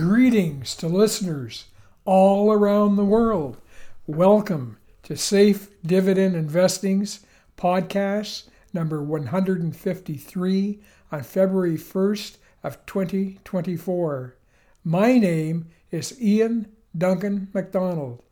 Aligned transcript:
Greetings 0.00 0.74
to 0.76 0.88
listeners 0.88 1.66
all 2.06 2.50
around 2.50 2.96
the 2.96 3.04
world. 3.04 3.58
Welcome 4.06 4.78
to 5.02 5.14
Safe 5.14 5.68
Dividend 5.84 6.34
Investing's 6.34 7.20
podcast 7.58 8.48
number 8.72 9.02
153 9.02 10.78
on 11.12 11.22
February 11.22 11.76
1st 11.76 12.38
of 12.64 12.86
2024. 12.86 14.36
My 14.84 15.18
name 15.18 15.66
is 15.90 16.18
Ian 16.18 16.72
Duncan 16.96 17.48
MacDonald. 17.52 18.22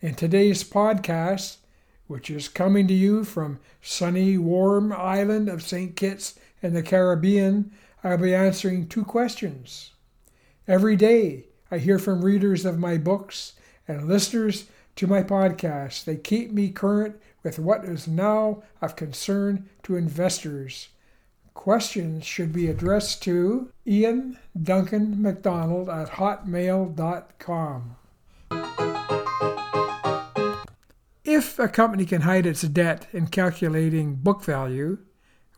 In 0.00 0.14
today's 0.14 0.64
podcast, 0.64 1.58
which 2.06 2.30
is 2.30 2.48
coming 2.48 2.88
to 2.88 2.94
you 2.94 3.22
from 3.22 3.60
sunny, 3.82 4.38
warm 4.38 4.94
island 4.94 5.50
of 5.50 5.62
St. 5.62 5.94
Kitts 5.94 6.40
in 6.62 6.72
the 6.72 6.82
Caribbean, 6.82 7.70
I'll 8.02 8.16
be 8.16 8.34
answering 8.34 8.88
two 8.88 9.04
questions. 9.04 9.90
Every 10.68 10.96
day, 10.96 11.46
I 11.70 11.78
hear 11.78 11.98
from 11.98 12.22
readers 12.22 12.66
of 12.66 12.78
my 12.78 12.98
books 12.98 13.54
and 13.88 14.06
listeners 14.06 14.66
to 14.96 15.06
my 15.06 15.22
podcast. 15.22 16.04
They 16.04 16.16
keep 16.16 16.52
me 16.52 16.68
current 16.68 17.16
with 17.42 17.58
what 17.58 17.86
is 17.86 18.06
now 18.06 18.62
of 18.82 18.94
concern 18.94 19.70
to 19.84 19.96
investors. 19.96 20.88
Questions 21.54 22.26
should 22.26 22.52
be 22.52 22.68
addressed 22.68 23.22
to 23.22 23.72
Ian 23.86 24.36
Duncan 24.62 25.22
MacDonald 25.22 25.88
at 25.88 26.10
hotmail.com. 26.10 27.96
If 31.24 31.58
a 31.58 31.68
company 31.68 32.04
can 32.04 32.20
hide 32.20 32.44
its 32.44 32.60
debt 32.60 33.06
in 33.14 33.28
calculating 33.28 34.16
book 34.16 34.44
value, 34.44 34.98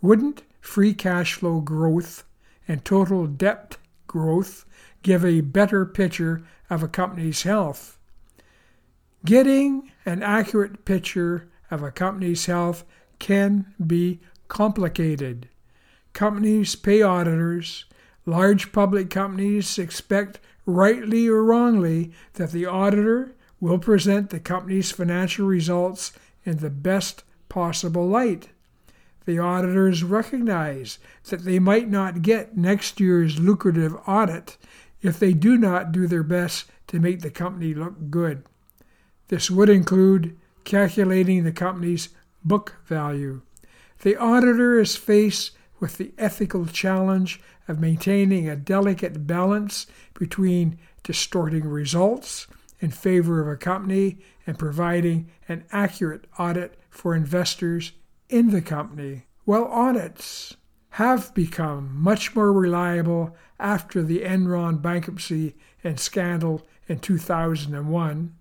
wouldn't 0.01 0.43
free 0.61 0.95
cash 0.95 1.35
flow 1.35 1.61
growth 1.61 2.23
and 2.69 2.85
total 2.85 3.27
debt 3.27 3.77
growth 4.07 4.67
give 5.03 5.25
a 5.25 5.41
better 5.41 5.85
picture 5.87 6.43
of 6.69 6.83
a 6.83 6.89
company's 6.89 7.43
health. 7.43 7.99
Getting 9.25 9.91
an 10.07 10.23
accurate 10.23 10.85
picture 10.85 11.49
of 11.71 11.83
a 11.83 11.91
company's 11.91 12.47
health 12.47 12.85
can 13.19 13.75
be 13.85 14.21
complicated. 14.49 15.49
Companies 16.13 16.75
pay 16.75 17.03
auditors. 17.03 17.85
Large 18.27 18.73
public 18.73 19.11
companies 19.11 19.79
expect, 19.79 20.41
rightly 20.67 21.29
or 21.29 21.43
wrongly, 21.45 22.13
that 22.35 22.53
the 22.53 22.67
auditor 22.67 23.35
will 23.61 23.79
present 23.79 24.31
the 24.31 24.41
company's 24.41 24.91
financial 24.91 25.47
results 25.47 26.13
in 26.45 26.59
the 26.59 26.71
best 26.71 27.23
possible 27.49 28.09
light. 28.09 28.49
The 29.27 29.39
auditors 29.39 30.03
recognize 30.03 30.99
that 31.29 31.45
they 31.45 31.59
might 31.59 31.89
not 31.89 32.23
get 32.23 32.57
next 32.57 32.99
year's 33.01 33.39
lucrative 33.39 33.95
audit 34.07 34.57
if 35.03 35.19
they 35.19 35.33
do 35.33 35.57
not 35.57 35.93
do 35.93 36.07
their 36.07 36.23
best 36.23 36.67
to 36.89 37.01
make 37.01 37.21
the 37.21 37.31
company 37.31 37.75
look 37.75 38.11
good. 38.11 38.45
This 39.29 39.51
would 39.51 39.69
include 39.69 40.37
calculating 40.65 41.45
the 41.45 41.53
company's 41.53 42.11
book 42.45 42.77
value. 42.87 43.43
The 44.01 44.17
auditor 44.17 44.79
is 44.81 44.97
faced 44.97 45.53
with 45.79 45.97
the 45.97 46.13
ethical 46.19 46.67
challenge 46.67 47.41
of 47.69 47.81
maintaining 47.81 48.49
a 48.49 48.57
delicate 48.57 49.27
balance 49.27 49.87
between 50.15 50.79
distorting 51.03 51.67
results 51.67 52.47
in 52.81 52.91
favor 52.91 53.41
of 53.41 53.49
a 53.49 53.57
company 53.57 54.19
and 54.47 54.59
providing 54.59 55.31
an 55.49 55.65
accurate 55.71 56.27
audit 56.39 56.79
for 56.89 57.15
investors 57.15 57.93
in 58.29 58.51
the 58.51 58.63
company. 58.63 59.27
Well, 59.47 59.65
audits 59.67 60.57
have 60.91 61.33
become 61.35 61.91
much 61.95 62.35
more 62.35 62.53
reliable 62.53 63.37
after 63.59 64.03
the 64.03 64.21
Enron 64.21 64.83
bankruptcy 64.83 65.55
and 65.85 66.01
scandal 66.01 66.67
in 66.89 66.99
2001, 66.99 68.35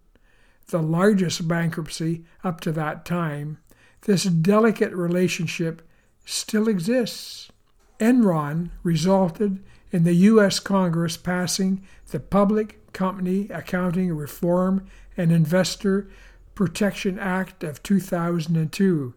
the 0.67 0.81
largest 0.81 1.47
bankruptcy 1.47 2.23
up 2.43 2.61
to 2.61 2.71
that 2.71 3.05
time, 3.05 3.59
this 4.01 4.23
delicate 4.23 4.93
relationship 4.93 5.87
still 6.25 6.67
exists. 6.67 7.51
Enron 7.99 8.69
resulted 8.83 9.61
in 9.91 10.03
the 10.03 10.13
U.S. 10.13 10.59
Congress 10.59 11.17
passing 11.17 11.85
the 12.11 12.19
Public 12.19 12.93
Company 12.93 13.47
Accounting 13.49 14.15
Reform 14.15 14.87
and 15.17 15.31
Investor 15.31 16.09
Protection 16.55 17.19
Act 17.19 17.63
of 17.63 17.83
2002, 17.83 19.13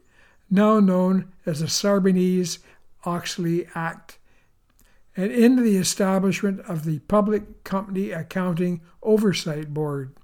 now 0.51 0.81
known 0.81 1.33
as 1.47 1.61
the 1.61 1.67
Sarbanes 1.67 2.59
Oxley 3.05 3.67
Act, 3.75 4.19
and 5.17 5.31
in 5.31 5.57
the 5.57 5.77
establishment 5.77 6.61
of 6.61 6.85
the 6.85 7.01
Public 7.01 7.65
Company 7.65 8.11
Accounting 8.11 8.81
Oversight 9.03 9.75
Board. 9.75 10.15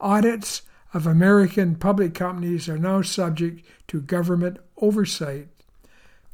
Audits 0.00 0.62
of 0.94 1.06
American 1.06 1.76
public 1.76 2.14
companies 2.14 2.68
are 2.68 2.78
now 2.78 3.02
subject 3.02 3.64
to 3.88 4.00
government 4.00 4.58
oversight. 4.76 5.48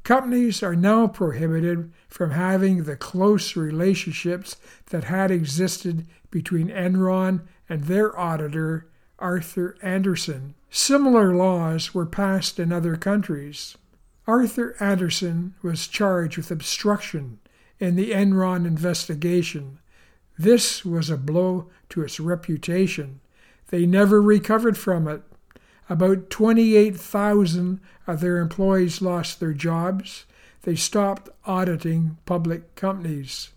Companies 0.04 0.62
are 0.62 0.76
now 0.76 1.06
prohibited 1.06 1.92
from 2.08 2.30
having 2.30 2.84
the 2.84 2.96
close 2.96 3.56
relationships 3.56 4.56
that 4.86 5.04
had 5.04 5.30
existed 5.30 6.06
between 6.30 6.68
Enron 6.68 7.42
and 7.68 7.84
their 7.84 8.18
auditor, 8.18 8.88
Arthur 9.18 9.76
Andersen. 9.82 10.54
Similar 10.70 11.34
laws 11.34 11.94
were 11.94 12.06
passed 12.06 12.58
in 12.58 12.72
other 12.72 12.96
countries. 12.96 13.76
Arthur 14.28 14.76
Andersen 14.78 15.54
was 15.62 15.88
charged 15.88 16.36
with 16.36 16.50
obstruction 16.50 17.38
in 17.80 17.96
the 17.96 18.10
Enron 18.10 18.66
investigation. 18.66 19.78
This 20.38 20.84
was 20.84 21.08
a 21.08 21.16
blow 21.16 21.70
to 21.88 22.02
its 22.02 22.20
reputation. 22.20 23.20
They 23.68 23.86
never 23.86 24.20
recovered 24.20 24.76
from 24.76 25.08
it. 25.08 25.22
About 25.88 26.28
28,000 26.28 27.80
of 28.06 28.20
their 28.20 28.36
employees 28.36 29.00
lost 29.00 29.40
their 29.40 29.54
jobs. 29.54 30.26
They 30.60 30.76
stopped 30.76 31.30
auditing 31.46 32.18
public 32.26 32.74
companies. 32.74 33.48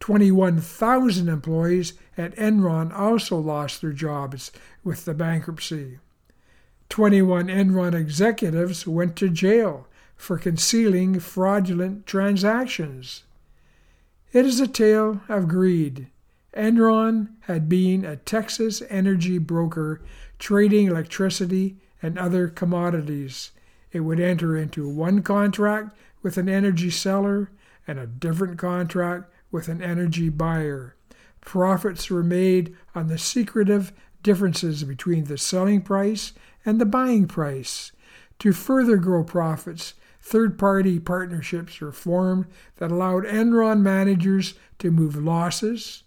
21,000 0.00 1.28
employees 1.28 1.92
at 2.16 2.34
Enron 2.34 2.92
also 2.92 3.36
lost 3.36 3.80
their 3.80 3.92
jobs 3.92 4.50
with 4.82 5.04
the 5.04 5.14
bankruptcy. 5.14 5.98
21 6.88 7.48
Enron 7.48 7.94
executives 7.94 8.86
went 8.86 9.16
to 9.16 9.28
jail 9.28 9.86
for 10.16 10.38
concealing 10.38 11.20
fraudulent 11.20 12.06
transactions. 12.06 13.24
It 14.32 14.44
is 14.44 14.60
a 14.60 14.66
tale 14.66 15.20
of 15.28 15.48
greed. 15.48 16.08
Enron 16.54 17.28
had 17.42 17.68
been 17.68 18.04
a 18.04 18.16
Texas 18.16 18.82
energy 18.90 19.38
broker 19.38 20.00
trading 20.38 20.88
electricity 20.88 21.76
and 22.02 22.18
other 22.18 22.48
commodities. 22.48 23.52
It 23.92 24.00
would 24.00 24.20
enter 24.20 24.56
into 24.56 24.88
one 24.88 25.22
contract 25.22 25.96
with 26.22 26.36
an 26.36 26.48
energy 26.48 26.90
seller 26.90 27.50
and 27.86 27.98
a 27.98 28.06
different 28.06 28.58
contract 28.58 29.32
with 29.50 29.68
an 29.68 29.82
energy 29.82 30.28
buyer. 30.28 30.94
Profits 31.40 32.10
were 32.10 32.22
made 32.22 32.76
on 32.94 33.06
the 33.06 33.18
secretive 33.18 33.92
differences 34.22 34.84
between 34.84 35.24
the 35.24 35.38
selling 35.38 35.80
price 35.80 36.32
and 36.68 36.78
the 36.78 36.84
buying 36.84 37.26
price. 37.26 37.92
To 38.40 38.52
further 38.52 38.98
grow 38.98 39.24
profits, 39.24 39.94
third 40.20 40.58
party 40.58 41.00
partnerships 41.00 41.80
were 41.80 41.92
formed 41.92 42.44
that 42.76 42.90
allowed 42.90 43.24
Enron 43.24 43.80
managers 43.80 44.52
to 44.78 44.90
move 44.90 45.16
losses 45.16 46.02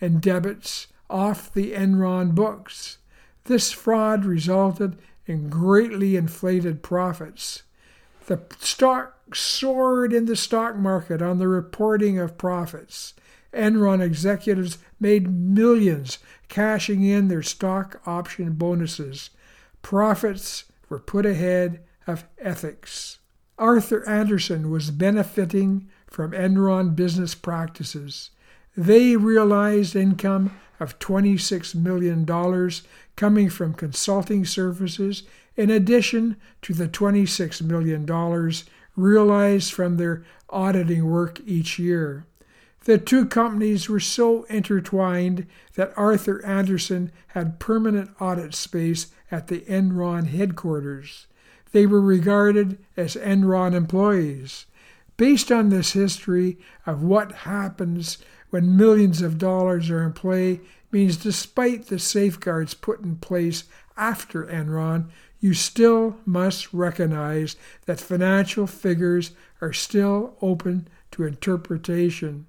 and 0.00 0.22
debits 0.22 0.86
off 1.10 1.52
the 1.52 1.72
Enron 1.72 2.32
books. 2.32 2.98
This 3.46 3.72
fraud 3.72 4.24
resulted 4.24 4.96
in 5.26 5.48
greatly 5.48 6.14
inflated 6.14 6.80
profits. 6.80 7.64
The 8.26 8.40
stock 8.60 9.34
soared 9.34 10.12
in 10.12 10.26
the 10.26 10.36
stock 10.36 10.76
market 10.76 11.22
on 11.22 11.38
the 11.38 11.48
reporting 11.48 12.20
of 12.20 12.38
profits. 12.38 13.14
Enron 13.52 14.00
executives 14.00 14.78
made 15.00 15.28
millions 15.28 16.18
cashing 16.48 17.02
in 17.02 17.26
their 17.26 17.42
stock 17.42 18.00
option 18.06 18.52
bonuses. 18.52 19.30
Profits 19.84 20.64
were 20.88 20.98
put 20.98 21.26
ahead 21.26 21.84
of 22.06 22.24
ethics. 22.38 23.18
Arthur 23.58 24.08
Andersen 24.08 24.70
was 24.70 24.90
benefiting 24.90 25.90
from 26.06 26.32
Enron 26.32 26.96
business 26.96 27.34
practices. 27.34 28.30
They 28.74 29.14
realized 29.14 29.94
income 29.94 30.58
of 30.80 30.98
$26 31.00 31.74
million 31.74 32.24
coming 33.14 33.50
from 33.50 33.74
consulting 33.74 34.46
services, 34.46 35.24
in 35.54 35.68
addition 35.68 36.36
to 36.62 36.72
the 36.72 36.88
$26 36.88 37.60
million 37.60 38.52
realized 38.96 39.70
from 39.70 39.98
their 39.98 40.24
auditing 40.48 41.10
work 41.10 41.40
each 41.44 41.78
year. 41.78 42.24
The 42.84 42.98
two 42.98 43.24
companies 43.24 43.88
were 43.88 44.00
so 44.00 44.42
intertwined 44.44 45.46
that 45.74 45.94
Arthur 45.96 46.44
Andersen 46.44 47.12
had 47.28 47.58
permanent 47.58 48.10
audit 48.20 48.54
space 48.54 49.06
at 49.30 49.46
the 49.46 49.60
Enron 49.62 50.26
headquarters. 50.26 51.26
They 51.72 51.86
were 51.86 52.00
regarded 52.00 52.76
as 52.94 53.16
Enron 53.16 53.72
employees. 53.72 54.66
Based 55.16 55.50
on 55.50 55.70
this 55.70 55.92
history 55.92 56.58
of 56.84 57.02
what 57.02 57.32
happens 57.32 58.18
when 58.50 58.76
millions 58.76 59.22
of 59.22 59.38
dollars 59.38 59.88
are 59.88 60.02
in 60.02 60.12
play, 60.12 60.60
means 60.92 61.16
despite 61.16 61.86
the 61.86 61.98
safeguards 61.98 62.74
put 62.74 63.00
in 63.00 63.16
place 63.16 63.64
after 63.96 64.44
Enron, 64.44 65.08
you 65.40 65.54
still 65.54 66.18
must 66.26 66.72
recognize 66.74 67.56
that 67.86 67.98
financial 67.98 68.66
figures 68.66 69.30
are 69.62 69.72
still 69.72 70.36
open 70.42 70.86
to 71.12 71.24
interpretation. 71.24 72.46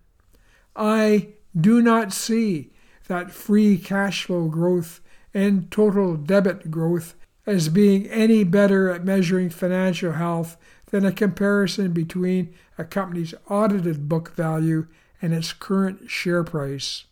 I 0.76 1.30
do 1.60 1.82
not 1.82 2.12
see 2.12 2.72
that 3.08 3.32
free 3.32 3.78
cash 3.78 4.26
flow 4.26 4.48
growth 4.48 5.02
and 5.34 5.70
total 5.72 6.16
debit 6.16 6.72
growth 6.72 7.16
as 7.46 7.70
being 7.70 8.08
any 8.08 8.44
better 8.44 8.90
at 8.90 9.06
measuring 9.06 9.50
financial 9.50 10.14
health 10.14 10.58
than 10.90 11.06
a 11.06 11.12
comparison 11.12 11.92
between 11.92 12.54
a 12.78 12.84
company's 12.84 13.34
audited 13.50 14.10
book 14.10 14.34
value 14.36 14.88
and 15.22 15.34
its 15.34 15.54
current 15.54 16.10
share 16.10 16.44
price. 16.44 17.06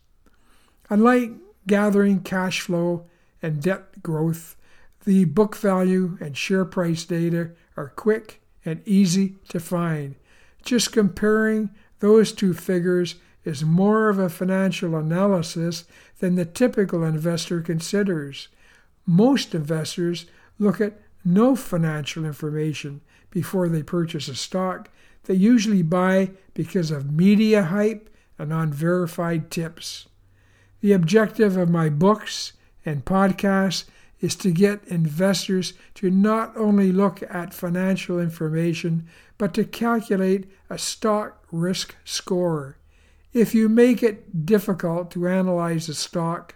Unlike 0.89 1.31
gathering 1.68 2.21
cash 2.21 2.62
flow 2.62 3.06
and 3.42 3.62
debt 3.62 4.01
growth, 4.01 4.56
the 5.06 5.25
book 5.25 5.56
value 5.56 6.18
and 6.19 6.38
share 6.38 6.65
price 6.65 7.06
data 7.06 7.51
are 7.75 7.89
quick 7.89 8.42
and 8.65 8.81
easy 8.88 9.36
to 9.50 9.60
find. 9.60 10.15
Just 10.63 10.92
comparing 10.92 11.69
those 12.00 12.31
two 12.31 12.54
figures 12.54 13.15
is 13.44 13.63
more 13.63 14.10
of 14.10 14.19
a 14.19 14.30
financial 14.30 14.95
analysis 14.95 15.86
than 16.19 16.36
the 16.36 16.45
typical 16.45 17.04
investor 17.04 17.62
considers. 17.62 18.48
Most 19.06 19.54
investors 19.54 20.25
look 20.60 20.80
at 20.80 21.00
no 21.25 21.56
financial 21.56 22.25
information 22.25 23.01
before 23.30 23.68
they 23.69 23.84
purchase 23.84 24.28
a 24.28 24.36
stock. 24.36 24.90
They 25.25 25.34
usually 25.34 25.81
buy 25.81 26.31
because 26.54 26.92
of 26.92 27.12
media 27.12 27.63
hype 27.63 28.10
and 28.38 28.54
unverified 28.54 29.51
tips. 29.51 30.07
The 30.81 30.94
objective 30.94 31.57
of 31.57 31.69
my 31.69 31.89
books 31.89 32.54
and 32.86 33.06
podcasts 33.06 33.86
is 34.19 34.36
to 34.36 34.51
get 34.51 34.88
investors 34.88 35.74
to 35.96 36.10
not 36.10 36.56
only 36.56 36.92
look 36.92 37.22
at 37.30 37.54
financial 37.54 38.19
information, 38.19 39.07
but 39.38 39.54
to 39.54 39.66
calculate 39.66 40.50
a 40.69 40.78
stock 40.78 41.46
risk 41.51 41.96
score. 42.06 42.78
If 43.33 43.56
you 43.56 43.68
make 43.68 44.03
it 44.03 44.45
difficult 44.45 45.09
to 45.12 45.27
analyze 45.27 45.89
a 45.89 45.95
stock, 45.95 46.53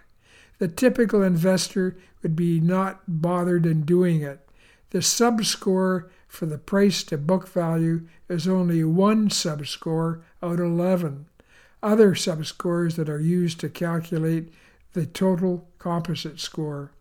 the 0.58 0.68
typical 0.68 1.22
investor 1.22 1.96
would 2.22 2.36
be 2.36 2.60
not 2.60 3.00
bothered 3.08 3.66
in 3.66 3.82
doing 3.82 4.22
it. 4.22 4.48
The 4.90 4.98
subscore 4.98 6.08
for 6.28 6.46
the 6.46 6.58
price 6.58 7.02
to 7.04 7.18
book 7.18 7.48
value 7.48 8.06
is 8.28 8.46
only 8.46 8.84
one 8.84 9.28
subscore 9.28 10.22
out 10.40 10.60
of 10.60 10.66
11. 10.66 11.26
Other 11.82 12.14
subscores 12.14 12.94
that 12.94 13.08
are 13.08 13.20
used 13.20 13.58
to 13.60 13.68
calculate 13.68 14.52
the 14.92 15.04
total 15.06 15.68
composite 15.78 16.38
score. 16.38 16.92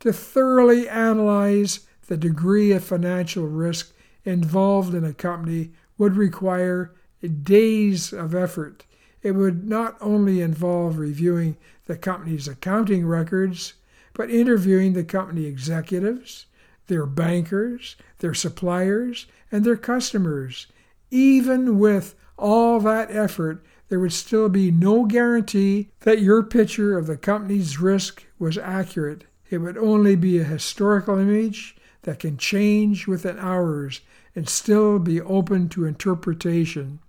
To 0.00 0.12
thoroughly 0.12 0.88
analyze 0.88 1.80
the 2.06 2.16
degree 2.16 2.70
of 2.72 2.84
financial 2.84 3.48
risk 3.48 3.92
involved 4.24 4.94
in 4.94 5.04
a 5.04 5.12
company 5.12 5.72
would 5.98 6.16
require 6.16 6.94
days 7.42 8.12
of 8.12 8.36
effort 8.36 8.84
it 9.22 9.32
would 9.32 9.68
not 9.68 9.96
only 10.00 10.40
involve 10.40 10.98
reviewing 10.98 11.56
the 11.86 11.96
company's 11.96 12.48
accounting 12.48 13.06
records, 13.06 13.74
but 14.14 14.30
interviewing 14.30 14.92
the 14.92 15.04
company 15.04 15.46
executives, 15.46 16.46
their 16.86 17.06
bankers, 17.06 17.96
their 18.18 18.34
suppliers, 18.34 19.26
and 19.52 19.64
their 19.64 19.76
customers. 19.76 20.66
Even 21.10 21.78
with 21.78 22.14
all 22.36 22.80
that 22.80 23.10
effort, 23.10 23.62
there 23.88 24.00
would 24.00 24.12
still 24.12 24.48
be 24.48 24.70
no 24.70 25.04
guarantee 25.04 25.90
that 26.00 26.22
your 26.22 26.42
picture 26.42 26.96
of 26.96 27.06
the 27.06 27.16
company's 27.16 27.80
risk 27.80 28.24
was 28.38 28.56
accurate. 28.56 29.24
It 29.50 29.58
would 29.58 29.76
only 29.76 30.16
be 30.16 30.38
a 30.38 30.44
historical 30.44 31.18
image 31.18 31.76
that 32.02 32.20
can 32.20 32.36
change 32.36 33.06
within 33.06 33.38
hours 33.38 34.00
and 34.34 34.48
still 34.48 34.98
be 34.98 35.20
open 35.20 35.68
to 35.70 35.84
interpretation. 35.84 37.00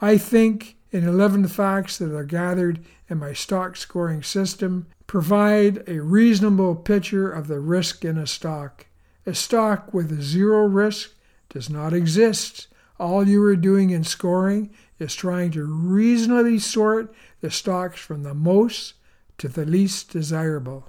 I 0.00 0.18
think 0.18 0.76
and 0.92 1.04
11 1.04 1.48
facts 1.48 1.98
that 1.98 2.14
are 2.14 2.24
gathered 2.24 2.84
in 3.08 3.18
my 3.18 3.32
stock 3.32 3.76
scoring 3.76 4.22
system 4.22 4.86
provide 5.06 5.82
a 5.88 6.00
reasonable 6.00 6.74
picture 6.76 7.30
of 7.30 7.48
the 7.48 7.60
risk 7.60 8.04
in 8.04 8.18
a 8.18 8.26
stock. 8.26 8.86
A 9.24 9.34
stock 9.34 9.94
with 9.94 10.22
zero 10.22 10.66
risk 10.66 11.10
does 11.48 11.70
not 11.70 11.92
exist. 11.92 12.68
All 12.98 13.26
you 13.26 13.42
are 13.44 13.56
doing 13.56 13.90
in 13.90 14.04
scoring 14.04 14.70
is 14.98 15.14
trying 15.14 15.50
to 15.52 15.64
reasonably 15.64 16.58
sort 16.58 17.14
the 17.40 17.50
stocks 17.50 18.00
from 18.00 18.22
the 18.22 18.34
most 18.34 18.94
to 19.38 19.48
the 19.48 19.64
least 19.64 20.10
desirable. 20.10 20.88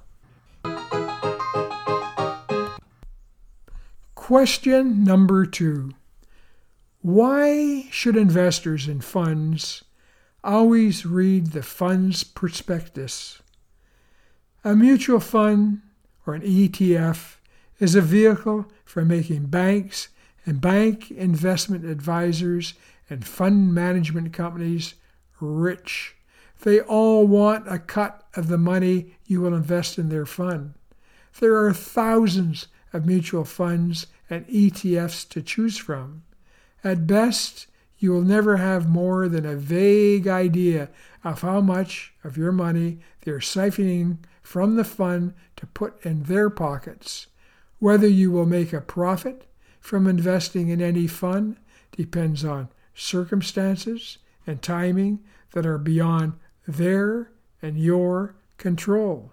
Question 4.15 5.03
number 5.03 5.45
two 5.45 5.91
Why 7.01 7.87
should 7.89 8.15
investors 8.15 8.87
in 8.87 9.01
funds 9.01 9.83
always 10.43 11.05
read 11.05 11.47
the 11.47 11.63
fund's 11.63 12.23
prospectus. 12.23 13.41
A 14.63 14.75
mutual 14.75 15.19
fund 15.19 15.81
or 16.25 16.33
an 16.33 16.41
ETF 16.41 17.35
is 17.79 17.95
a 17.95 18.01
vehicle 18.01 18.65
for 18.85 19.03
making 19.03 19.47
banks 19.47 20.09
and 20.45 20.61
bank 20.61 21.11
investment 21.11 21.85
advisors 21.85 22.73
and 23.09 23.25
fund 23.25 23.73
management 23.73 24.33
companies 24.33 24.95
rich. 25.39 26.15
They 26.61 26.79
all 26.79 27.27
want 27.27 27.71
a 27.71 27.79
cut 27.79 28.25
of 28.35 28.47
the 28.47 28.57
money 28.57 29.15
you 29.25 29.41
will 29.41 29.53
invest 29.53 29.97
in 29.97 30.09
their 30.09 30.25
fund. 30.25 30.75
There 31.39 31.57
are 31.65 31.73
thousands 31.73 32.67
of 32.93 33.05
mutual 33.05 33.43
funds 33.43 34.07
and 34.29 34.47
ETFs 34.47 35.27
to 35.29 35.41
choose 35.41 35.77
from. 35.77 36.23
At 36.83 37.07
best, 37.07 37.67
you 37.97 38.11
will 38.11 38.21
never 38.21 38.57
have 38.57 38.89
more 38.89 39.27
than 39.29 39.45
a 39.45 39.55
vague 39.55 40.27
idea 40.27 40.89
of 41.23 41.41
how 41.41 41.61
much 41.61 42.13
of 42.23 42.37
your 42.37 42.51
money 42.51 42.99
they're 43.21 43.39
siphoning 43.39 44.17
from 44.41 44.75
the 44.75 44.83
fund 44.83 45.33
to 45.55 45.65
put 45.67 46.05
in 46.05 46.23
their 46.23 46.49
pockets. 46.49 47.27
Whether 47.79 48.07
you 48.07 48.31
will 48.31 48.45
make 48.45 48.73
a 48.73 48.81
profit 48.81 49.45
from 49.79 50.07
investing 50.07 50.69
in 50.69 50.81
any 50.81 51.07
fund 51.07 51.57
depends 51.91 52.43
on 52.43 52.69
circumstances 52.95 54.17
and 54.45 54.61
timing 54.61 55.19
that 55.51 55.65
are 55.65 55.77
beyond 55.77 56.33
their 56.67 57.31
and 57.61 57.77
your 57.77 58.35
control. 58.57 59.31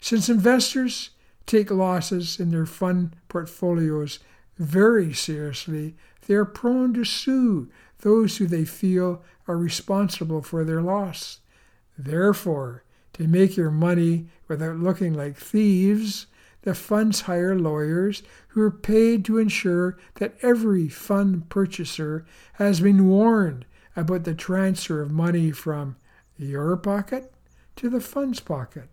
Since 0.00 0.28
investors 0.28 1.10
take 1.46 1.70
losses 1.70 2.38
in 2.38 2.50
their 2.50 2.66
fund 2.66 3.16
portfolios 3.28 4.18
very 4.58 5.12
seriously, 5.12 5.96
they 6.26 6.34
are 6.34 6.44
prone 6.44 6.94
to 6.94 7.04
sue 7.04 7.70
those 8.00 8.36
who 8.36 8.46
they 8.46 8.64
feel 8.64 9.22
are 9.48 9.56
responsible 9.56 10.42
for 10.42 10.64
their 10.64 10.82
loss. 10.82 11.40
Therefore, 11.98 12.84
to 13.14 13.26
make 13.26 13.56
your 13.56 13.70
money 13.70 14.26
without 14.48 14.76
looking 14.76 15.14
like 15.14 15.36
thieves, 15.36 16.26
the 16.62 16.74
funds 16.74 17.22
hire 17.22 17.58
lawyers 17.58 18.22
who 18.48 18.60
are 18.60 18.70
paid 18.70 19.24
to 19.24 19.38
ensure 19.38 19.96
that 20.16 20.34
every 20.42 20.88
fund 20.88 21.48
purchaser 21.48 22.26
has 22.54 22.80
been 22.80 23.08
warned 23.08 23.64
about 23.94 24.24
the 24.24 24.34
transfer 24.34 25.00
of 25.00 25.10
money 25.10 25.50
from 25.50 25.96
your 26.36 26.76
pocket 26.76 27.32
to 27.76 27.88
the 27.88 28.00
fund's 28.00 28.40
pocket. 28.40 28.88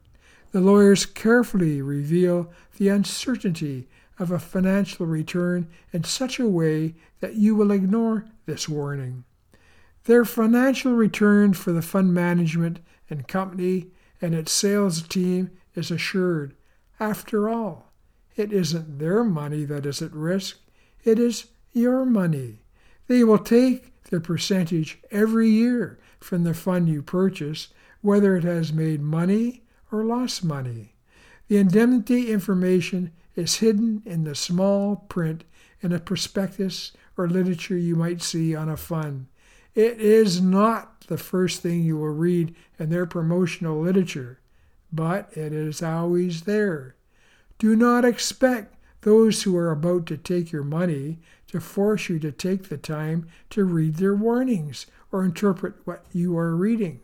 The 0.51 0.61
lawyers 0.61 1.05
carefully 1.05 1.81
reveal 1.81 2.51
the 2.77 2.89
uncertainty 2.89 3.87
of 4.23 4.31
a 4.31 4.39
financial 4.39 5.05
return 5.05 5.67
in 5.91 6.05
such 6.05 6.39
a 6.39 6.47
way 6.47 6.95
that 7.19 7.35
you 7.35 7.55
will 7.55 7.71
ignore 7.71 8.25
this 8.45 8.69
warning. 8.69 9.25
Their 10.05 10.23
financial 10.23 10.93
return 10.93 11.53
for 11.53 11.73
the 11.73 11.81
fund 11.81 12.13
management 12.13 12.79
and 13.09 13.27
company 13.27 13.87
and 14.21 14.33
its 14.33 14.53
sales 14.53 15.01
team 15.01 15.51
is 15.75 15.91
assured. 15.91 16.55
After 17.01 17.49
all, 17.49 17.91
it 18.37 18.53
isn't 18.53 18.99
their 18.99 19.25
money 19.25 19.65
that 19.65 19.85
is 19.85 20.01
at 20.01 20.13
risk, 20.13 20.57
it 21.03 21.19
is 21.19 21.47
your 21.73 22.05
money. 22.05 22.59
They 23.07 23.25
will 23.25 23.39
take 23.39 24.01
their 24.03 24.21
percentage 24.21 24.99
every 25.11 25.49
year 25.49 25.99
from 26.21 26.45
the 26.45 26.53
fund 26.53 26.87
you 26.87 27.01
purchase, 27.01 27.67
whether 27.99 28.37
it 28.37 28.45
has 28.45 28.71
made 28.71 29.01
money 29.01 29.63
or 29.91 30.05
lost 30.05 30.45
money. 30.45 30.92
The 31.47 31.57
indemnity 31.57 32.31
information 32.31 33.11
is 33.35 33.57
hidden 33.57 34.01
in 34.05 34.23
the 34.23 34.35
small 34.35 34.95
print 34.95 35.43
in 35.81 35.91
a 35.91 35.99
prospectus 35.99 36.91
or 37.17 37.27
literature 37.27 37.77
you 37.77 37.95
might 37.95 38.21
see 38.21 38.55
on 38.55 38.69
a 38.69 38.77
fund. 38.77 39.27
It 39.75 39.99
is 39.99 40.41
not 40.41 41.01
the 41.07 41.17
first 41.17 41.61
thing 41.61 41.83
you 41.83 41.97
will 41.97 42.13
read 42.13 42.55
in 42.79 42.89
their 42.89 43.05
promotional 43.05 43.81
literature, 43.81 44.39
but 44.91 45.35
it 45.35 45.51
is 45.51 45.81
always 45.81 46.43
there. 46.43 46.95
Do 47.57 47.75
not 47.75 48.05
expect 48.05 48.75
those 49.01 49.43
who 49.43 49.57
are 49.57 49.71
about 49.71 50.05
to 50.07 50.17
take 50.17 50.51
your 50.51 50.63
money 50.63 51.19
to 51.47 51.59
force 51.59 52.07
you 52.07 52.19
to 52.19 52.31
take 52.31 52.69
the 52.69 52.77
time 52.77 53.27
to 53.49 53.65
read 53.65 53.95
their 53.95 54.15
warnings 54.15 54.85
or 55.11 55.25
interpret 55.25 55.75
what 55.85 56.05
you 56.11 56.37
are 56.37 56.55
reading. 56.55 57.01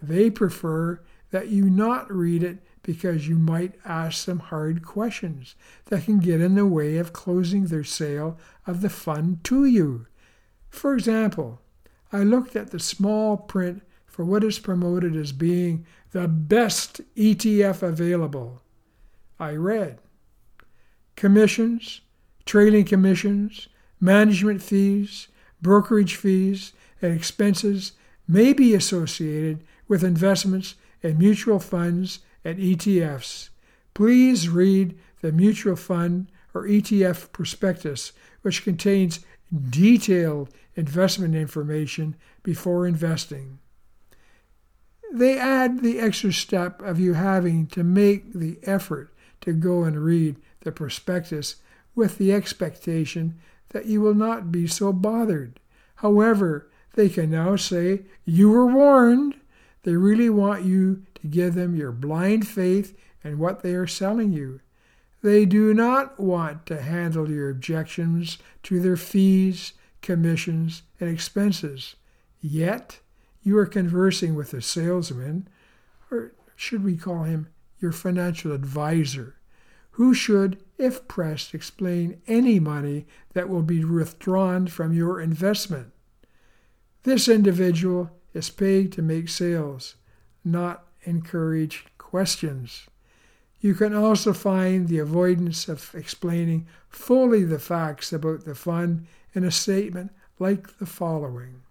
They 0.00 0.30
prefer 0.30 1.00
that 1.30 1.48
you 1.48 1.68
not 1.68 2.10
read 2.12 2.42
it 2.42 2.58
because 2.82 3.28
you 3.28 3.36
might 3.36 3.74
ask 3.84 4.24
some 4.24 4.38
hard 4.38 4.84
questions 4.84 5.54
that 5.86 6.04
can 6.04 6.18
get 6.18 6.40
in 6.40 6.54
the 6.54 6.66
way 6.66 6.96
of 6.96 7.12
closing 7.12 7.66
their 7.66 7.84
sale 7.84 8.38
of 8.66 8.80
the 8.80 8.88
fund 8.88 9.44
to 9.44 9.64
you. 9.64 10.06
For 10.70 10.94
example, 10.94 11.60
I 12.12 12.22
looked 12.22 12.56
at 12.56 12.70
the 12.70 12.78
small 12.78 13.36
print 13.36 13.82
for 14.06 14.24
what 14.24 14.42
is 14.42 14.58
promoted 14.58 15.14
as 15.14 15.32
being 15.32 15.86
the 16.12 16.26
best 16.26 17.00
ETF 17.14 17.82
available. 17.82 18.62
I 19.38 19.52
read 19.52 19.98
commissions, 21.14 22.00
trailing 22.46 22.84
commissions, 22.84 23.68
management 24.00 24.62
fees, 24.62 25.28
brokerage 25.60 26.16
fees, 26.16 26.72
and 27.02 27.14
expenses 27.14 27.92
may 28.26 28.52
be 28.52 28.74
associated 28.74 29.64
with 29.86 30.02
investments 30.02 30.74
in 31.02 31.18
mutual 31.18 31.58
funds 31.58 32.20
and 32.44 32.58
ETFs. 32.58 33.50
Please 33.94 34.48
read 34.48 34.98
the 35.20 35.32
mutual 35.32 35.76
fund 35.76 36.30
or 36.54 36.64
ETF 36.64 37.32
prospectus, 37.32 38.12
which 38.42 38.64
contains 38.64 39.20
detailed 39.70 40.50
investment 40.74 41.34
information 41.34 42.16
before 42.42 42.86
investing. 42.86 43.58
They 45.12 45.38
add 45.38 45.82
the 45.82 45.98
extra 45.98 46.32
step 46.32 46.82
of 46.82 47.00
you 47.00 47.14
having 47.14 47.66
to 47.68 47.82
make 47.82 48.32
the 48.34 48.58
effort 48.62 49.12
to 49.40 49.52
go 49.52 49.84
and 49.84 50.04
read 50.04 50.36
the 50.60 50.72
prospectus 50.72 51.56
with 51.94 52.18
the 52.18 52.32
expectation 52.32 53.38
that 53.70 53.86
you 53.86 54.00
will 54.00 54.14
not 54.14 54.52
be 54.52 54.66
so 54.66 54.92
bothered. 54.92 55.60
However, 55.96 56.70
they 56.94 57.08
can 57.08 57.30
now 57.30 57.56
say, 57.56 58.02
You 58.24 58.50
were 58.50 58.66
warned. 58.66 59.36
They 59.82 59.94
really 59.96 60.30
want 60.30 60.64
you 60.64 61.04
to 61.16 61.26
give 61.26 61.54
them 61.54 61.74
your 61.74 61.92
blind 61.92 62.46
faith 62.46 62.96
in 63.22 63.38
what 63.38 63.62
they 63.62 63.74
are 63.74 63.86
selling 63.86 64.32
you. 64.32 64.60
They 65.22 65.44
do 65.46 65.74
not 65.74 66.20
want 66.20 66.66
to 66.66 66.80
handle 66.80 67.30
your 67.30 67.50
objections 67.50 68.38
to 68.64 68.80
their 68.80 68.96
fees, 68.96 69.72
commissions, 70.02 70.82
and 71.00 71.10
expenses. 71.10 71.96
Yet, 72.40 73.00
you 73.42 73.58
are 73.58 73.66
conversing 73.66 74.34
with 74.34 74.54
a 74.54 74.62
salesman, 74.62 75.48
or 76.10 76.32
should 76.54 76.84
we 76.84 76.96
call 76.96 77.24
him 77.24 77.48
your 77.80 77.92
financial 77.92 78.52
advisor, 78.52 79.36
who 79.92 80.14
should, 80.14 80.62
if 80.76 81.08
pressed, 81.08 81.54
explain 81.54 82.20
any 82.26 82.60
money 82.60 83.06
that 83.32 83.48
will 83.48 83.62
be 83.62 83.84
withdrawn 83.84 84.66
from 84.66 84.92
your 84.92 85.20
investment. 85.20 85.92
This 87.02 87.28
individual 87.28 88.10
is 88.34 88.50
paid 88.50 88.92
to 88.92 89.02
make 89.02 89.28
sales, 89.28 89.96
not 90.44 90.84
encourage 91.04 91.86
questions. 91.96 92.86
You 93.60 93.74
can 93.74 93.94
also 93.94 94.32
find 94.32 94.88
the 94.88 94.98
avoidance 94.98 95.68
of 95.68 95.94
explaining 95.94 96.66
fully 96.88 97.44
the 97.44 97.58
facts 97.58 98.12
about 98.12 98.44
the 98.44 98.54
fund 98.54 99.06
in 99.34 99.44
a 99.44 99.50
statement 99.50 100.12
like 100.38 100.78
the 100.78 100.86
following 100.86 101.62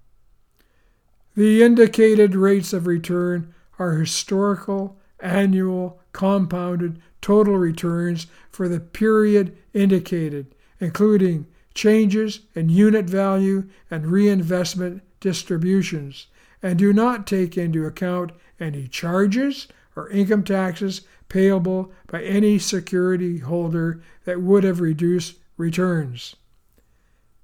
The 1.36 1.64
indicated 1.64 2.36
rates 2.36 2.74
of 2.74 2.88
return 2.88 3.54
are 3.80 3.94
historical, 3.94 4.98
annual, 5.20 6.00
compounded 6.12 7.02
total 7.22 7.58
returns 7.58 8.28
for 8.50 8.68
the 8.68 8.80
period 8.80 9.58
indicated, 9.74 10.56
including 10.80 11.48
changes 11.74 12.42
in 12.56 12.70
unit 12.70 13.06
value 13.06 13.70
and 13.90 14.08
reinvestment 14.08 15.04
distributions, 15.20 16.28
and 16.62 16.78
do 16.78 16.92
not 16.94 17.28
take 17.28 17.58
into 17.58 17.86
account 17.86 18.32
any 18.60 18.88
charges 18.88 19.68
or 19.96 20.10
income 20.10 20.44
taxes 20.44 21.02
payable 21.30 21.92
by 22.08 22.24
any 22.24 22.58
security 22.58 23.40
holder 23.40 24.02
that 24.26 24.42
would 24.42 24.64
have 24.64 24.80
reduced 24.80 25.36
returns. 25.58 26.36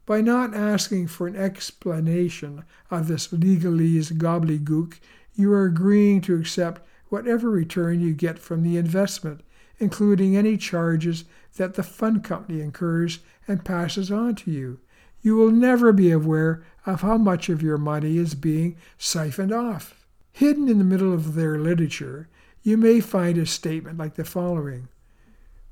By 0.06 0.22
not 0.22 0.54
asking 0.54 1.08
for 1.08 1.28
an 1.28 1.36
explanation 1.36 2.64
of 2.92 3.08
this 3.08 3.30
legalese 3.30 4.12
gobbledygook, 4.12 5.00
you 5.34 5.52
are 5.54 5.66
agreeing 5.66 6.22
to 6.22 6.36
accept 6.36 6.86
whatever 7.10 7.50
return 7.50 8.02
you 8.02 8.14
get 8.14 8.38
from 8.38 8.64
the 8.64 8.78
investment, 8.78 9.42
including 9.80 10.36
any 10.36 10.58
charges 10.58 11.26
that 11.56 11.76
the 11.76 11.84
fund 11.84 12.24
company 12.24 12.62
incurs 12.62 13.20
and 13.48 13.66
passes 13.66 14.12
on 14.12 14.36
to 14.36 14.52
you. 14.52 14.80
You 15.22 15.36
will 15.36 15.52
never 15.52 15.94
be 15.94 16.12
aware 16.12 16.64
of 16.86 17.02
how 17.02 17.18
much 17.18 17.50
of 17.50 17.62
your 17.62 17.78
money 17.78 18.18
is 18.18 18.36
being 18.36 18.76
siphoned 18.98 19.52
off. 19.52 20.06
Hidden 20.32 20.68
in 20.68 20.78
the 20.78 20.84
middle 20.84 21.14
of 21.14 21.36
their 21.36 21.58
literature 21.58 22.28
you 22.64 22.78
may 22.78 23.02
find 23.02 23.38
a 23.38 23.46
statement 23.46 23.98
like 23.98 24.16
the 24.16 24.24
following 24.24 24.88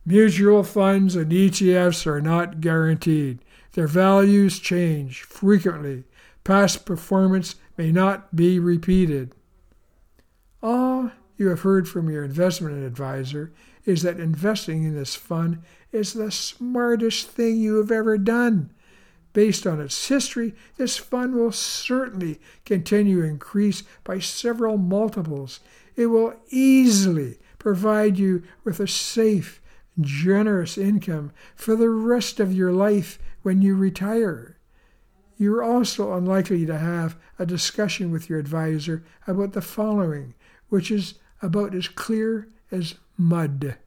Mutual 0.06 0.63
funds 0.63 1.15
and 1.15 1.32
ETFs 1.32 2.08
are 2.08 2.22
not 2.22 2.60
guaranteed. 2.60 3.39
Their 3.74 3.88
values 3.88 4.60
change 4.60 5.22
frequently. 5.22 6.06
Past 6.44 6.86
performance 6.86 7.56
may 7.77 7.91
not 7.91 8.36
be 8.36 8.58
repeated. 8.58 9.36
All 10.63 11.12
you 11.38 11.50
have 11.50 11.62
heard 11.62 11.88
from 11.88 12.10
your 12.10 12.24
investment 12.24 12.84
advisor 12.84 13.53
is 13.86 14.01
that 14.01 14.20
investing 14.20 14.84
in 14.84 14.96
this 14.96 15.15
fund 15.15 15.62
is 15.91 16.13
the 16.13 16.32
smartest 16.32 17.27
thing 17.30 17.58
you 17.58 17.77
have 17.77 17.91
ever 17.91 18.18
done. 18.18 18.72
Based 19.33 19.65
on 19.65 19.79
its 19.79 20.07
history, 20.07 20.53
this 20.77 20.97
fund 20.97 21.35
will 21.35 21.51
certainly 21.51 22.39
continue 22.65 23.21
to 23.21 23.27
increase 23.27 23.83
by 24.03 24.19
several 24.19 24.77
multiples 24.77 25.61
it 25.95 26.07
will 26.07 26.33
easily 26.50 27.38
provide 27.59 28.17
you 28.17 28.43
with 28.63 28.79
a 28.79 28.88
safe, 28.88 29.61
generous 30.00 30.77
income 30.77 31.31
for 31.55 31.75
the 31.75 31.89
rest 31.89 32.39
of 32.39 32.53
your 32.53 32.71
life 32.71 33.19
when 33.41 33.61
you 33.61 33.75
retire. 33.75 34.57
You're 35.38 35.63
also 35.63 36.13
unlikely 36.13 36.65
to 36.65 36.77
have 36.77 37.17
a 37.39 37.45
discussion 37.45 38.11
with 38.11 38.29
your 38.29 38.39
advisor 38.39 39.03
about 39.27 39.53
the 39.53 39.61
following, 39.61 40.33
which 40.69 40.91
is 40.91 41.15
about 41.41 41.73
as 41.75 41.88
clear 41.88 42.47
as 42.71 42.95
mud. 43.17 43.77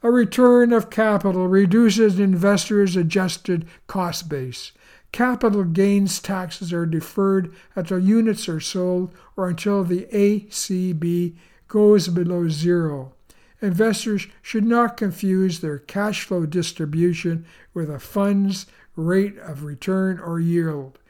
A 0.00 0.12
return 0.12 0.72
of 0.72 0.90
capital 0.90 1.48
reduces 1.48 2.20
investors' 2.20 2.94
adjusted 2.94 3.66
cost 3.88 4.28
base. 4.28 4.70
Capital 5.10 5.64
gains 5.64 6.20
taxes 6.20 6.72
are 6.72 6.86
deferred 6.86 7.52
until 7.74 7.98
units 7.98 8.48
are 8.48 8.60
sold 8.60 9.12
or 9.36 9.48
until 9.48 9.82
the 9.82 10.06
ACB 10.12 11.34
goes 11.66 12.06
below 12.08 12.48
zero. 12.48 13.12
Investors 13.60 14.28
should 14.40 14.64
not 14.64 14.96
confuse 14.96 15.58
their 15.58 15.78
cash 15.78 16.22
flow 16.22 16.46
distribution 16.46 17.44
with 17.74 17.90
a 17.90 17.98
fund's 17.98 18.66
rate 18.94 19.36
of 19.38 19.64
return 19.64 20.20
or 20.20 20.38
yield. 20.38 21.00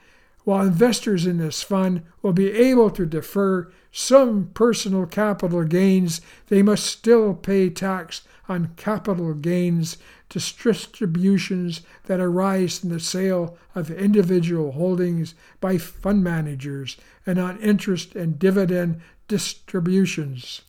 While 0.48 0.66
investors 0.66 1.26
in 1.26 1.36
this 1.36 1.62
fund 1.62 2.04
will 2.22 2.32
be 2.32 2.50
able 2.50 2.88
to 2.92 3.04
defer 3.04 3.70
some 3.92 4.46
personal 4.54 5.04
capital 5.04 5.62
gains, 5.64 6.22
they 6.46 6.62
must 6.62 6.86
still 6.86 7.34
pay 7.34 7.68
tax 7.68 8.22
on 8.48 8.72
capital 8.76 9.34
gains 9.34 9.98
distributions 10.30 11.82
that 12.06 12.18
arise 12.18 12.78
from 12.78 12.88
the 12.88 12.98
sale 12.98 13.58
of 13.74 13.90
individual 13.90 14.72
holdings 14.72 15.34
by 15.60 15.76
fund 15.76 16.24
managers 16.24 16.96
and 17.26 17.38
on 17.38 17.60
interest 17.60 18.14
and 18.14 18.38
dividend 18.38 19.02
distributions. 19.28 20.62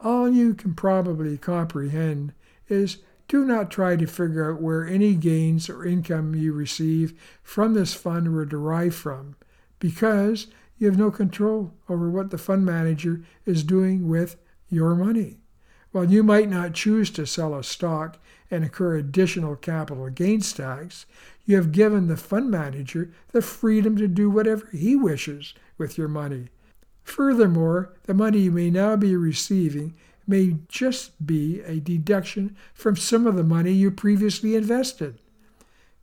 All 0.00 0.28
you 0.28 0.52
can 0.52 0.74
probably 0.74 1.38
comprehend 1.38 2.34
is 2.68 2.98
do 3.28 3.44
not 3.44 3.70
try 3.70 3.96
to 3.96 4.06
figure 4.06 4.52
out 4.52 4.62
where 4.62 4.86
any 4.86 5.14
gains 5.14 5.68
or 5.68 5.84
income 5.84 6.34
you 6.34 6.52
receive 6.52 7.20
from 7.42 7.74
this 7.74 7.94
fund 7.94 8.32
were 8.32 8.44
derived 8.44 8.94
from, 8.94 9.36
because 9.78 10.46
you 10.78 10.86
have 10.86 10.98
no 10.98 11.10
control 11.10 11.72
over 11.88 12.10
what 12.10 12.30
the 12.30 12.38
fund 12.38 12.64
manager 12.64 13.22
is 13.44 13.62
doing 13.62 14.08
with 14.08 14.36
your 14.68 14.94
money. 14.94 15.38
While 15.92 16.10
you 16.10 16.22
might 16.22 16.50
not 16.50 16.74
choose 16.74 17.10
to 17.12 17.26
sell 17.26 17.54
a 17.54 17.64
stock 17.64 18.18
and 18.50 18.64
incur 18.64 18.96
additional 18.96 19.56
capital 19.56 20.08
gains 20.10 20.52
tax, 20.52 21.06
you 21.46 21.56
have 21.56 21.72
given 21.72 22.06
the 22.06 22.16
fund 22.16 22.50
manager 22.50 23.12
the 23.32 23.40
freedom 23.40 23.96
to 23.96 24.06
do 24.06 24.28
whatever 24.28 24.68
he 24.72 24.94
wishes 24.94 25.54
with 25.78 25.96
your 25.96 26.08
money. 26.08 26.48
Furthermore, 27.02 27.94
the 28.02 28.14
money 28.14 28.40
you 28.40 28.52
may 28.52 28.68
now 28.68 28.96
be 28.96 29.16
receiving 29.16 29.94
may 30.26 30.56
just 30.68 31.24
be 31.24 31.60
a 31.62 31.80
deduction 31.80 32.56
from 32.74 32.96
some 32.96 33.26
of 33.26 33.36
the 33.36 33.44
money 33.44 33.72
you 33.72 33.90
previously 33.90 34.54
invested. 34.54 35.18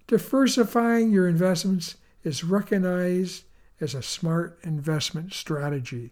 Diversifying 0.08 1.12
your 1.12 1.27
investments 1.27 1.96
is 2.24 2.44
recognized 2.44 3.44
as 3.80 3.94
a 3.94 4.01
smart 4.01 4.60
investment 4.63 5.34
strategy. 5.34 6.12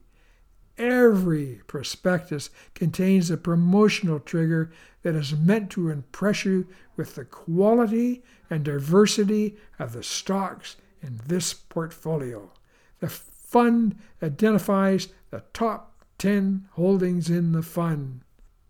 Every 0.77 1.61
prospectus 1.67 2.49
contains 2.73 3.29
a 3.29 3.37
promotional 3.37 4.19
trigger 4.19 4.71
that 5.03 5.15
is 5.15 5.35
meant 5.35 5.69
to 5.71 5.89
impress 5.89 6.45
you 6.45 6.67
with 6.95 7.15
the 7.15 7.25
quality 7.25 8.23
and 8.49 8.63
diversity 8.63 9.57
of 9.77 9.93
the 9.93 10.03
stocks 10.03 10.77
in 11.01 11.19
this 11.27 11.53
portfolio. 11.53 12.51
The 12.99 13.09
fund 13.09 13.95
identifies 14.23 15.09
the 15.29 15.43
top 15.53 15.90
10 16.21 16.67
holdings 16.73 17.31
in 17.31 17.51
the 17.51 17.63
fund. 17.63 18.21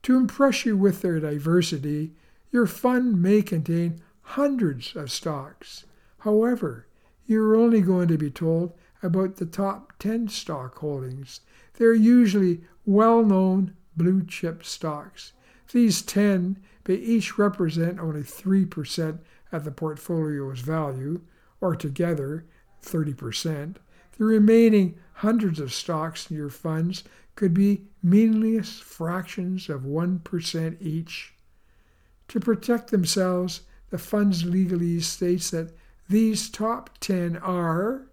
To 0.04 0.16
impress 0.16 0.66
you 0.66 0.78
with 0.78 1.02
their 1.02 1.20
diversity, 1.20 2.14
your 2.50 2.66
fund 2.66 3.22
may 3.22 3.42
contain 3.42 4.02
hundreds 4.22 4.96
of 4.96 5.12
stocks. 5.12 5.86
However, 6.20 6.88
you're 7.26 7.58
only 7.58 7.82
going 7.82 8.08
to 8.08 8.18
be 8.18 8.32
told 8.32 8.72
about 9.04 9.36
the 9.36 9.46
top 9.46 9.92
10 10.00 10.30
stock 10.30 10.78
holdings. 10.78 11.42
They're 11.74 11.94
usually 11.94 12.62
well 12.86 13.22
known 13.22 13.76
blue 13.98 14.24
chip 14.26 14.64
stocks. 14.64 15.34
These 15.74 16.04
10 16.04 16.58
may 16.88 16.96
each 16.96 17.38
represent 17.38 18.00
only 18.00 18.22
3% 18.22 19.20
of 19.52 19.66
the 19.66 19.72
portfolio's 19.72 20.62
value, 20.62 21.20
or 21.60 21.76
together 21.76 22.46
30%. 22.82 23.76
The 24.18 24.26
remaining 24.26 24.96
hundreds 25.16 25.60
of 25.60 25.74
stocks 25.74 26.30
in 26.30 26.38
your 26.38 26.50
funds 26.50 27.04
could 27.36 27.54
be 27.54 27.84
meaningless 28.04 28.80
fractions 28.80 29.70
of 29.70 29.82
1% 29.82 30.82
each. 30.82 31.34
To 32.30 32.40
protect 32.40 32.92
themselves, 32.92 33.62
the 33.90 33.98
fund's 33.98 34.44
legalese 34.44 35.04
states 35.04 35.52
that 35.52 35.72
these 36.10 36.50
top 36.50 36.98
10 37.00 37.38
are 37.38 38.08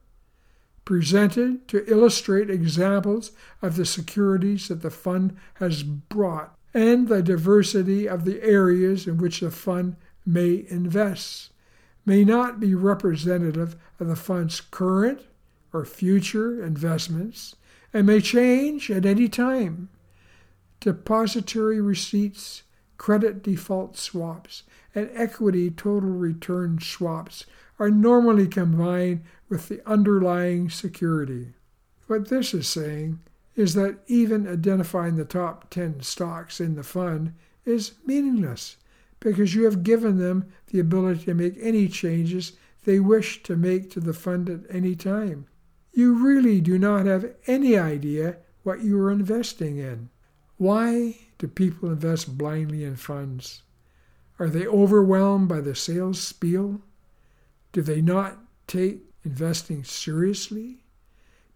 presented 0.84 1.68
to 1.68 1.84
illustrate 1.90 2.48
examples 2.48 3.32
of 3.60 3.76
the 3.76 3.84
securities 3.84 4.68
that 4.68 4.82
the 4.82 4.90
fund 4.90 5.36
has 5.54 5.82
brought 5.82 6.56
and 6.72 7.08
the 7.08 7.22
diversity 7.22 8.08
of 8.08 8.24
the 8.24 8.42
areas 8.42 9.06
in 9.06 9.18
which 9.18 9.40
the 9.40 9.50
fund 9.50 9.96
may 10.24 10.64
invest 10.68 11.50
may 12.06 12.24
not 12.24 12.58
be 12.58 12.74
representative 12.74 13.76
of 14.00 14.08
the 14.08 14.16
fund's 14.16 14.62
current 14.62 15.20
or 15.74 15.84
future 15.84 16.64
investments 16.64 17.54
and 17.92 18.06
may 18.06 18.20
change 18.20 18.90
at 18.90 19.06
any 19.06 19.28
time. 19.28 19.88
Depository 20.80 21.80
receipts, 21.80 22.62
credit 22.96 23.42
default 23.42 23.96
swaps, 23.96 24.62
and 24.94 25.10
equity 25.14 25.70
total 25.70 26.10
return 26.10 26.78
swaps 26.80 27.46
are 27.78 27.90
normally 27.90 28.46
combined 28.46 29.22
with 29.48 29.68
the 29.68 29.80
underlying 29.88 30.68
security. 30.68 31.54
What 32.06 32.28
this 32.28 32.54
is 32.54 32.68
saying 32.68 33.20
is 33.56 33.74
that 33.74 33.98
even 34.06 34.46
identifying 34.46 35.16
the 35.16 35.24
top 35.24 35.68
10 35.70 36.00
stocks 36.02 36.60
in 36.60 36.76
the 36.76 36.84
fund 36.84 37.34
is 37.64 37.94
meaningless 38.06 38.76
because 39.20 39.54
you 39.54 39.64
have 39.64 39.82
given 39.82 40.18
them 40.18 40.46
the 40.68 40.78
ability 40.78 41.24
to 41.24 41.34
make 41.34 41.56
any 41.60 41.88
changes 41.88 42.52
they 42.84 43.00
wish 43.00 43.42
to 43.42 43.56
make 43.56 43.90
to 43.90 44.00
the 44.00 44.12
fund 44.12 44.48
at 44.48 44.60
any 44.70 44.94
time 44.94 45.47
you 45.98 46.14
really 46.14 46.60
do 46.60 46.78
not 46.78 47.06
have 47.06 47.34
any 47.48 47.76
idea 47.76 48.36
what 48.62 48.84
you 48.84 48.96
are 49.00 49.10
investing 49.10 49.78
in. 49.78 50.08
Why 50.56 51.16
do 51.38 51.48
people 51.48 51.90
invest 51.90 52.38
blindly 52.38 52.84
in 52.84 52.94
funds? 52.94 53.62
Are 54.38 54.48
they 54.48 54.64
overwhelmed 54.64 55.48
by 55.48 55.60
the 55.60 55.74
sales 55.74 56.20
spiel? 56.20 56.82
Do 57.72 57.82
they 57.82 58.00
not 58.00 58.38
take 58.68 59.00
investing 59.24 59.82
seriously? 59.82 60.84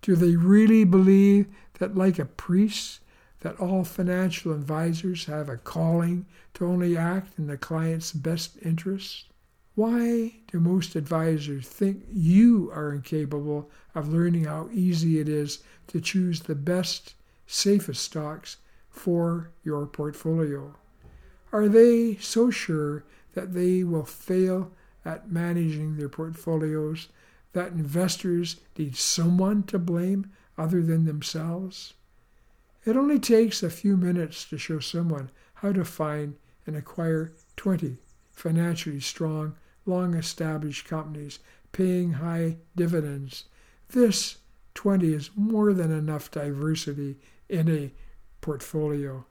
Do 0.01 0.17
they 0.17 0.35
really 0.35 0.83
believe 0.83 1.47
that, 1.79 1.97
like 1.97 2.19
a 2.19 2.25
priest, 2.25 2.99
that 3.41 3.61
all 3.61 3.85
financial 3.85 4.53
advisors 4.53 5.27
have 5.27 5.49
a 5.49 5.57
calling 5.57 6.27
to 6.55 6.67
only 6.67 6.97
act 6.97 7.39
in 7.39 7.47
the 7.47 7.57
client's 7.57 8.11
best 8.11 8.59
interests? 8.61 9.27
Why 9.75 10.35
do 10.49 10.61
most 10.61 10.97
advisors 10.97 11.67
think 11.67 12.05
you 12.13 12.71
are 12.75 12.93
incapable 12.93 13.71
of 13.95 14.13
learning 14.13 14.45
how 14.45 14.69
easy 14.71 15.19
it 15.19 15.31
is 15.31 15.61
to 15.87 15.99
choose 15.99 16.41
the 16.41 16.55
best, 16.55 17.15
safest 17.47 18.03
stocks 18.03 18.59
for 18.91 19.51
your 19.65 19.87
portfolio? 19.87 20.75
Are 21.53 21.69
they 21.69 22.17
so 22.17 22.51
sure 22.51 23.05
that 23.33 23.55
they 23.55 23.83
will 23.83 24.05
fail 24.05 24.73
at 25.07 25.33
managing 25.33 25.97
their 25.97 26.11
portfolios 26.11 27.09
that 27.55 27.73
investors 27.73 28.57
need 28.77 28.95
someone 28.95 29.63
to 29.65 29.79
blame 29.79 30.31
other 30.59 30.83
than 30.83 31.07
themselves? 31.07 31.95
It 32.85 32.95
only 32.95 33.19
takes 33.19 33.63
a 33.63 33.71
few 33.71 33.97
minutes 33.97 34.45
to 34.51 34.59
show 34.59 34.81
someone 34.81 35.31
how 35.55 35.73
to 35.73 35.85
find 35.87 36.37
and 36.67 36.77
acquire 36.77 37.33
20 37.57 37.97
financially 38.33 39.01
strong 39.01 39.55
long 39.87 40.15
established 40.15 40.87
companies 40.87 41.39
paying 41.73 42.13
high 42.13 42.57
dividends. 42.77 43.45
This 43.89 44.39
20 44.75 45.13
is 45.13 45.31
more 45.37 45.73
than 45.73 45.91
enough 45.91 46.31
diversity 46.31 47.17
in 47.49 47.69
a 47.71 47.93
portfolio. 48.41 49.25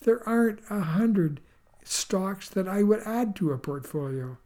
There 0.00 0.26
aren't 0.28 0.60
a 0.70 0.80
hundred 0.80 1.40
stocks 1.82 2.48
that 2.50 2.68
I 2.68 2.82
would 2.82 3.02
add 3.06 3.36
to 3.36 3.52
a 3.52 3.58
portfolio. 3.58 4.38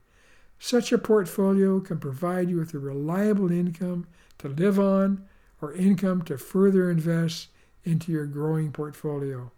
Such 0.58 0.92
a 0.92 0.98
portfolio 0.98 1.80
can 1.80 1.98
provide 1.98 2.50
you 2.50 2.58
with 2.58 2.74
a 2.74 2.78
reliable 2.78 3.50
income 3.52 4.06
to 4.38 4.48
live 4.48 4.78
on 4.78 5.26
or 5.60 5.72
income 5.72 6.22
to 6.22 6.38
further 6.38 6.90
invest 6.90 7.48
into 7.84 8.12
your 8.12 8.26
growing 8.26 8.72
portfolio. 8.72 9.52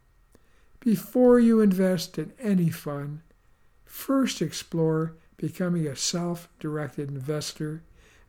Before 0.78 1.38
you 1.38 1.60
invest 1.60 2.18
in 2.18 2.32
any 2.38 2.70
fund, 2.70 3.20
first 3.84 4.40
explore 4.40 5.14
becoming 5.40 5.86
a 5.86 5.96
self 5.96 6.48
directed 6.58 7.08
investor, 7.08 7.82